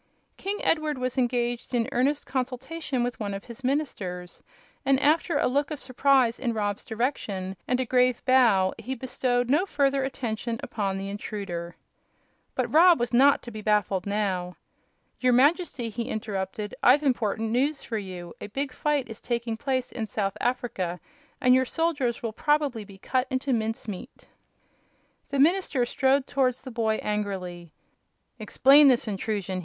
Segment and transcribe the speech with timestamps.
[0.35, 4.41] King Edward was engaged in earnest consultation with one of his ministers,
[4.83, 9.47] and after a look of surprise in Rob's direction and a grave bow he bestowed
[9.47, 11.75] no further attention upon the intruder.
[12.55, 14.55] But Rob was not to be baffled now.
[15.19, 18.33] "Your Majesty," he interrupted, "I've important news for you.
[18.41, 20.99] A big fight is taking place in South Africa
[21.39, 24.25] and your soldiers will probably be cut into mince meat."
[25.29, 27.71] The minister strode towards the boy angrily.
[28.39, 29.59] "Explain this intrusion!"